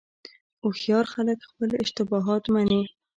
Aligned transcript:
هوښیار 0.61 1.05
خلک 1.13 1.39
خپل 1.49 1.69
اشتباهات 1.83 2.43
مني. 2.53 2.81